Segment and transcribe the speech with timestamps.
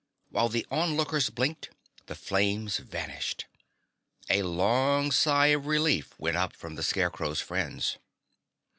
[0.29, 1.69] While the onlookers blinked,
[2.07, 3.45] the flames vanished.
[4.31, 7.99] A long sigh of relief went up from the Scarecrow's friends.